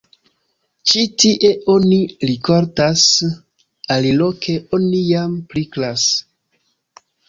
Ĉi 0.91 1.03
tie 1.23 1.51
oni 1.73 1.99
rikoltas, 2.31 3.05
aliloke 3.99 4.59
oni 4.81 5.07
jam 5.15 5.41
priklas. 5.55 6.13